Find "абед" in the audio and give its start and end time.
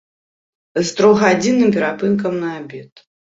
2.63-2.91